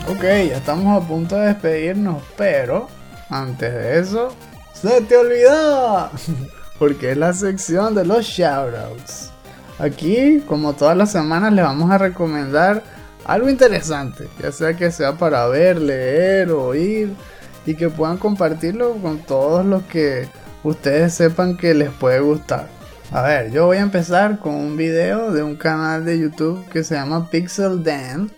[0.08, 2.90] ok, ya estamos a punto de despedirnos, pero
[3.30, 4.36] antes de eso,
[4.74, 6.10] ¡se te olvidaba!
[6.80, 9.30] Porque es la sección de los shoutouts.
[9.78, 12.82] Aquí, como todas las semanas, les vamos a recomendar
[13.26, 17.14] algo interesante, ya sea que sea para ver, leer, oír
[17.68, 20.28] y que puedan compartirlo con todos los que
[20.64, 22.70] ustedes sepan que les puede gustar.
[23.12, 26.84] A ver, yo voy a empezar con un video de un canal de YouTube que
[26.84, 28.32] se llama Pixel Dan,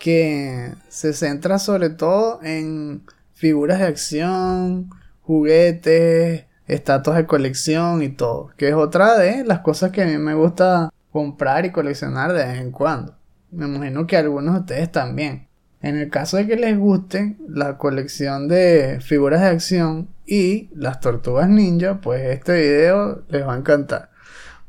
[0.00, 3.02] que se centra sobre todo en
[3.34, 4.88] figuras de acción,
[5.22, 10.16] juguetes, estatuas de colección y todo, que es otra de las cosas que a mí
[10.16, 13.16] me gusta comprar y coleccionar de vez en cuando.
[13.50, 15.48] Me imagino que algunos de ustedes también.
[15.82, 21.00] En el caso de que les guste la colección de figuras de acción y las
[21.00, 24.10] tortugas ninja, pues este video les va a encantar.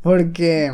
[0.02, 0.72] Porque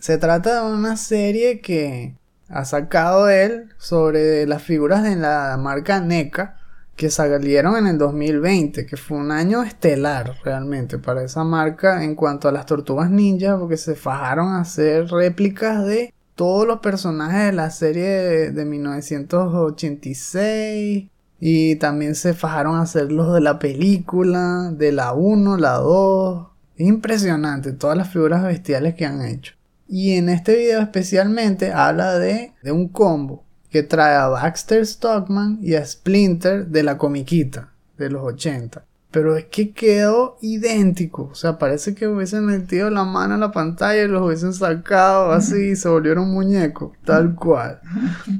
[0.00, 2.14] se trata de una serie que
[2.48, 6.56] ha sacado él sobre las figuras de la marca NECA
[6.96, 12.16] que salieron en el 2020, que fue un año estelar realmente para esa marca en
[12.16, 17.46] cuanto a las tortugas ninja, porque se fajaron a hacer réplicas de todos los personajes
[17.46, 21.08] de la serie de, 1986
[21.40, 26.46] y también se fajaron a hacer los de la película, de la 1, la 2.
[26.76, 29.54] Es impresionante todas las figuras bestiales que han hecho.
[29.88, 35.58] Y en este video especialmente habla de, de un combo que trae a Baxter Stockman
[35.60, 38.84] y a Splinter de la comiquita de los 80.
[39.10, 41.30] Pero es que quedó idéntico.
[41.32, 45.32] O sea, parece que hubiesen metido la mano en la pantalla y los hubiesen sacado
[45.32, 46.92] así y se volvieron muñecos.
[47.04, 47.80] Tal cual.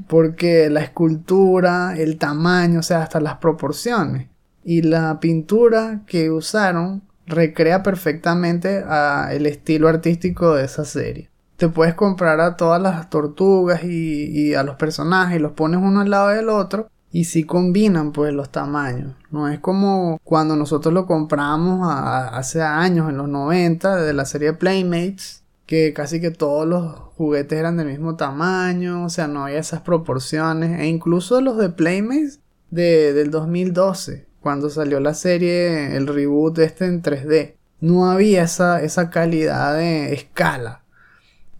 [0.07, 4.27] Porque la escultura, el tamaño, o sea, hasta las proporciones.
[4.63, 8.83] Y la pintura que usaron recrea perfectamente
[9.31, 11.29] el estilo artístico de esa serie.
[11.57, 16.01] Te puedes comprar a todas las tortugas y, y a los personajes los pones uno
[16.01, 19.15] al lado del otro y si combinan pues los tamaños.
[19.31, 24.53] No es como cuando nosotros lo compramos hace años, en los 90, de la serie
[24.53, 29.59] Playmates, que casi que todos los juguetes eran del mismo tamaño, o sea, no había
[29.59, 32.39] esas proporciones, e incluso los de Playmates
[32.71, 38.81] de, del 2012, cuando salió la serie, el reboot este en 3D, no había esa,
[38.81, 40.78] esa calidad de escala.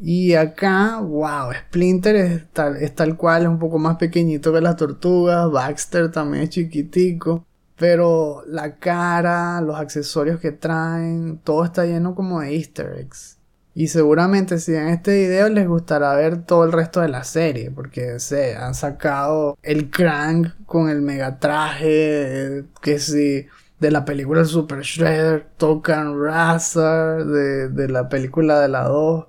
[0.02, 4.62] Y acá, wow, Splinter es tal, es tal cual, es un poco más pequeñito que
[4.62, 7.46] las tortugas, Baxter también es chiquitico,
[7.76, 13.40] pero la cara, los accesorios que traen, todo está lleno como de easter eggs.
[13.76, 17.70] Y seguramente si en este video les gustará ver todo el resto de la serie,
[17.70, 23.48] porque se han sacado el crank con el megatraje, que si
[23.80, 29.26] de la película Super Shredder, tocan Razor, de, de la película de la 2.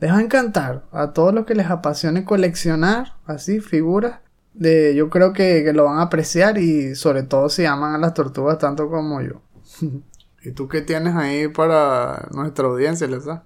[0.00, 4.20] Les va a encantar a todos los que les apasione coleccionar así figuras.
[4.54, 7.98] De, yo creo que, que lo van a apreciar y sobre todo si aman a
[7.98, 9.42] las tortugas tanto como yo.
[10.42, 13.44] ¿Y tú qué tienes ahí para nuestra audiencia, Lesa?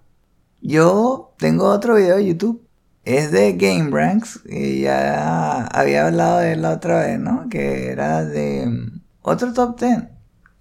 [0.61, 2.67] Yo tengo otro video de YouTube.
[3.05, 4.41] Es de Game Ranks.
[4.47, 7.49] Y ya había hablado de él la otra vez, ¿no?
[7.49, 10.05] Que era de mm, otro top 10.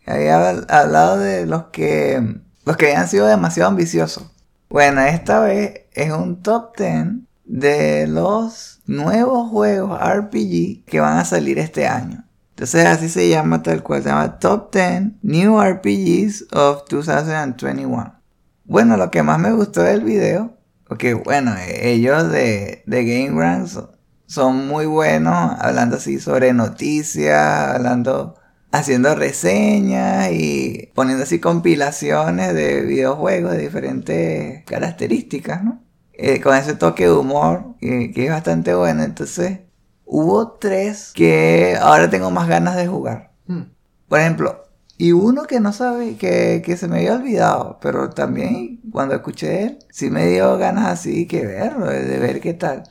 [0.07, 4.31] Había hablado de los que, los que habían sido demasiado ambiciosos.
[4.71, 7.07] Bueno, esta vez es un top 10
[7.43, 12.23] de los nuevos juegos RPG que van a salir este año.
[12.51, 18.15] Entonces así se llama tal cual, se llama Top 10 New RPGs of 2021.
[18.63, 20.57] Bueno, lo que más me gustó del video,
[20.87, 23.77] porque bueno, ellos de, de Game Ranks
[24.25, 28.35] son muy buenos hablando así sobre noticias, hablando
[28.71, 35.81] haciendo reseñas y poniendo así compilaciones de videojuegos de diferentes características, ¿no?
[36.13, 39.03] Eh, con ese toque de humor que, es bastante bueno.
[39.03, 39.59] Entonces,
[40.05, 43.31] hubo tres que ahora tengo más ganas de jugar.
[43.47, 43.63] Hmm.
[44.07, 44.63] Por ejemplo,
[44.97, 49.63] y uno que no sabe, que, que, se me había olvidado, pero también cuando escuché
[49.63, 52.83] él, sí me dio ganas así que verlo, de ver qué tal.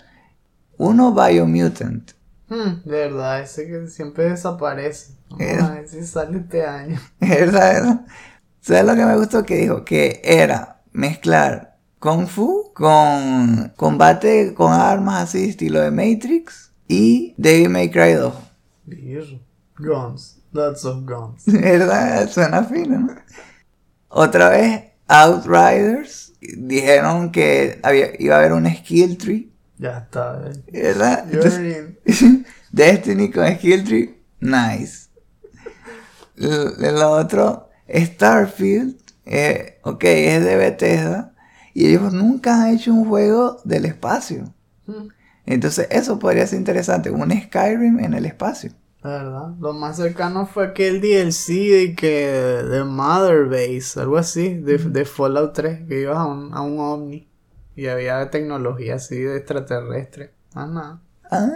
[0.77, 2.13] Uno Biomutant.
[2.51, 5.15] Hmm, de verdad, ese que siempre desaparece.
[5.31, 7.01] A ver si sale este año.
[7.21, 8.05] ¿Verdad?
[8.61, 9.85] ¿Sabes lo que me gustó que dijo?
[9.85, 17.69] Que era mezclar Kung Fu con combate con armas así, estilo de Matrix y Devil
[17.69, 18.35] May Cry 2.
[19.79, 20.43] Guns.
[20.53, 21.45] Lots of guns.
[21.47, 22.29] ¿Verdad?
[22.29, 23.15] Suena fino, ¿no?
[24.09, 26.33] Otra vez, Outriders.
[26.41, 29.50] Dijeron que había, iba a haber un skill tree
[29.81, 30.51] ya está.
[30.71, 31.25] ¿Verdad?
[32.71, 35.09] Destiny con Skill Tree, nice.
[36.37, 41.35] Lo otro, Starfield, eh, ok, es de Bethesda.
[41.73, 44.53] Y ellos nunca han hecho un juego del espacio.
[44.87, 45.09] Hmm.
[45.47, 48.73] Entonces eso podría ser interesante, un Skyrim en el espacio.
[49.03, 54.55] La verdad, lo más cercano fue aquel DLC de que de Mother Base, algo así,
[54.55, 57.30] de, de Fallout 3, que ibas a un, a un ovni.
[57.81, 60.35] Y había tecnología así de extraterrestre.
[60.55, 61.01] Más nada.
[61.31, 61.49] Ah,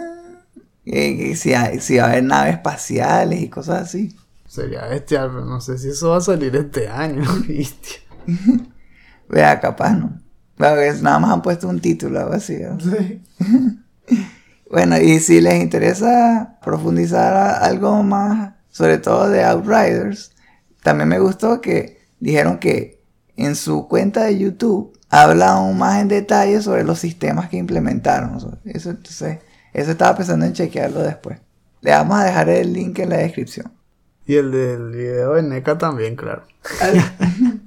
[0.83, 4.17] si, si va a haber naves espaciales y cosas así.
[4.47, 7.89] Sería bestial, pero no sé si eso va a salir este año, ¿viste?
[9.29, 10.19] Vea, capaz no.
[10.57, 12.57] nada más han puesto un título algo así.
[12.79, 13.21] Sí.
[14.71, 20.31] bueno, y si les interesa profundizar algo más, sobre todo de Outriders,
[20.81, 23.03] también me gustó que dijeron que
[23.37, 28.35] en su cuenta de YouTube habla aún más en detalle sobre los sistemas que implementaron.
[28.65, 29.39] Eso, entonces,
[29.73, 31.39] eso estaba pensando en chequearlo después.
[31.81, 33.71] Le vamos a dejar el link en la descripción.
[34.25, 36.43] Y el del video de NECA también, claro.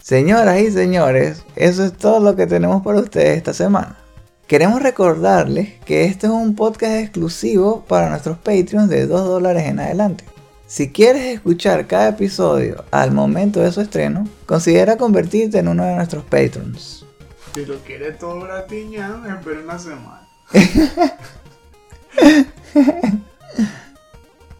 [0.00, 4.03] Señoras y señores, eso es todo lo que tenemos para ustedes esta semana.
[4.46, 9.80] Queremos recordarles que este es un podcast exclusivo para nuestros Patreons de 2 dólares en
[9.80, 10.24] adelante.
[10.66, 15.94] Si quieres escuchar cada episodio al momento de su estreno, considera convertirte en uno de
[15.94, 17.06] nuestros Patrons.
[17.54, 20.28] Si lo quieres todo gratiñado, espera una semana.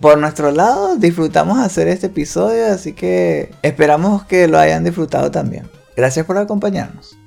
[0.01, 5.69] Por nuestro lado, disfrutamos hacer este episodio, así que esperamos que lo hayan disfrutado también.
[5.95, 7.19] Gracias por acompañarnos.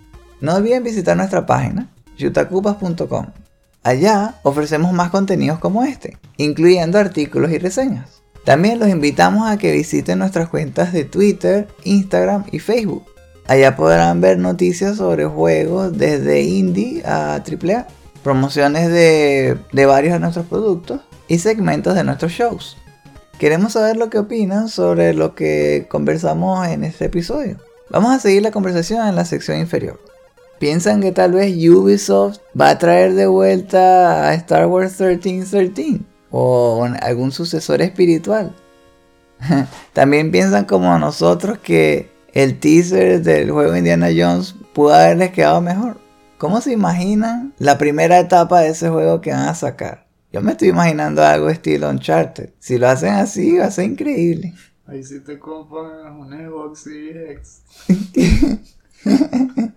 [0.41, 1.87] No olviden visitar nuestra página
[2.17, 3.27] yutacupas.com.
[3.83, 8.21] Allá ofrecemos más contenidos como este, incluyendo artículos y reseñas.
[8.43, 13.05] También los invitamos a que visiten nuestras cuentas de Twitter, Instagram y Facebook.
[13.47, 17.87] Allá podrán ver noticias sobre juegos desde indie a AAA,
[18.23, 22.77] promociones de, de varios de nuestros productos y segmentos de nuestros shows.
[23.39, 27.57] Queremos saber lo que opinan sobre lo que conversamos en este episodio.
[27.89, 29.99] Vamos a seguir la conversación en la sección inferior.
[30.59, 36.01] ¿Piensan que tal vez Ubisoft va a traer de vuelta a Star Wars 1313?
[36.31, 38.55] ¿O algún sucesor espiritual?
[39.93, 45.97] También piensan como nosotros que el teaser del juego Indiana Jones pudo haberles quedado mejor.
[46.39, 50.07] ¿Cómo se imaginan la primera etapa de ese juego que van a sacar?
[50.31, 52.49] Yo me estoy imaginando algo estilo Uncharted.
[52.59, 54.53] Si lo hacen así, va a ser increíble.
[54.87, 59.73] Ahí sí te compran un Xbox Series X.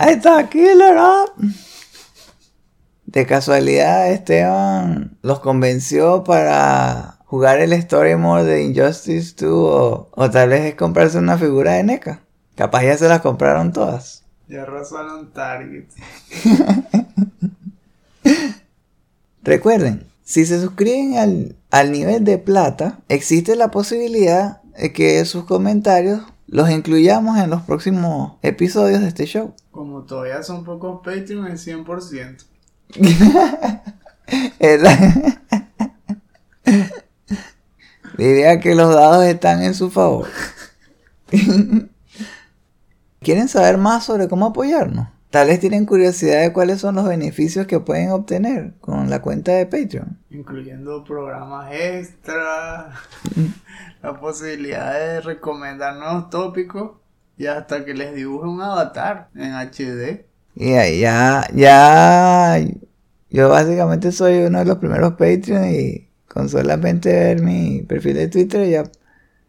[0.00, 1.32] Está, Killer Up.
[3.04, 10.30] De casualidad, Esteban los convenció para jugar el Story Mode de Injustice 2 o, o
[10.30, 12.20] tal vez es comprarse una figura de NECA.
[12.54, 14.24] Capaz ya se las compraron todas.
[14.48, 15.84] Ya arrasaron Target.
[19.42, 25.44] Recuerden, si se suscriben al, al nivel de plata, existe la posibilidad de que sus
[25.44, 29.54] comentarios los incluyamos en los próximos episodios de este show.
[29.70, 32.44] Como todavía son pocos Patreon, el 100%.
[34.58, 35.38] Es la-
[38.16, 40.26] Diría que los dados están en su favor.
[43.20, 45.08] ¿Quieren saber más sobre cómo apoyarnos?
[45.30, 49.52] Tal vez tienen curiosidad de cuáles son los beneficios que pueden obtener con la cuenta
[49.52, 50.18] de Patreon.
[50.30, 52.92] Incluyendo programas extra,
[54.02, 56.99] la posibilidad de recomendar nuevos tópicos
[57.40, 60.26] y hasta que les dibuje un avatar en HD.
[60.54, 62.62] Y ahí ya, ya,
[63.30, 68.28] yo básicamente soy uno de los primeros Patreon y con solamente ver mi perfil de
[68.28, 68.82] Twitter ya,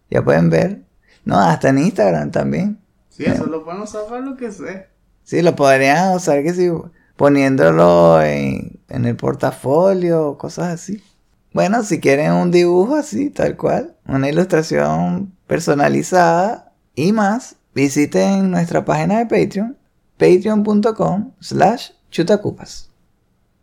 [0.09, 0.83] ya pueden ver.
[1.25, 2.79] No, hasta en Instagram también.
[3.09, 4.87] Sí, eso lo pueden usar para lo que sé.
[5.25, 6.71] Sí, lo podrían usar que si
[7.17, 11.03] poniéndolo en, en el portafolio o cosas así.
[11.51, 18.85] Bueno, si quieren un dibujo así, tal cual, una ilustración personalizada y más, visiten nuestra
[18.85, 19.77] página de Patreon,
[20.17, 22.89] patreon.com slash chutacupas.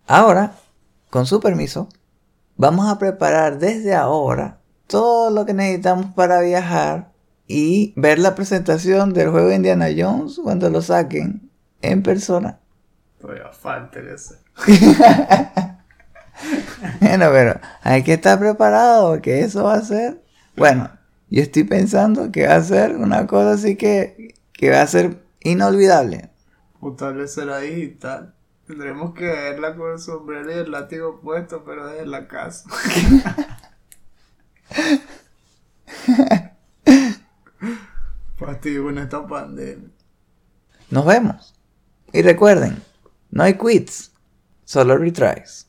[0.07, 0.55] Ahora,
[1.11, 1.89] con su permiso,
[2.57, 7.13] vamos a preparar desde ahora todo lo que necesitamos para viajar
[7.47, 11.51] y ver la presentación del juego Indiana Jones cuando lo saquen
[11.83, 12.59] en persona.
[13.21, 14.01] Todavía falta.
[17.01, 20.23] Bueno, pero hay que estar preparado porque eso va a ser.
[20.57, 20.89] Bueno,
[21.31, 25.23] yo estoy pensando que va a ser una cosa así que, que va a ser
[25.41, 26.31] inolvidable.
[26.81, 28.35] O tal vez será digital.
[28.67, 32.69] Tendremos que verla con el sombrero y el látigo puesto, pero desde la casa.
[38.37, 39.89] Fastidio con esta pandemia.
[40.91, 41.55] Nos vemos.
[42.13, 42.83] Y recuerden,
[43.31, 44.13] no hay quits,
[44.65, 45.68] solo retries.